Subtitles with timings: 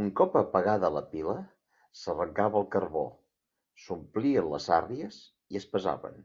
[0.00, 1.36] Un cop apagada la pila,
[2.02, 3.06] s'arrencava el carbó,
[3.86, 5.24] s'omplien les sàrries
[5.58, 6.24] i es pesaven.